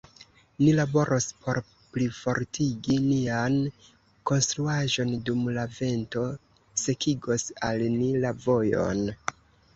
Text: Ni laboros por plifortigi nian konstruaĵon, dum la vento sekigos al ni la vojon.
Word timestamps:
Ni 0.59 0.71
laboros 0.77 1.25
por 1.41 1.59
plifortigi 1.97 2.97
nian 3.03 3.59
konstruaĵon, 4.31 5.13
dum 5.29 5.45
la 5.59 5.67
vento 5.77 6.25
sekigos 6.87 7.47
al 7.71 7.87
ni 8.01 8.11
la 8.27 8.35
vojon. 8.49 9.07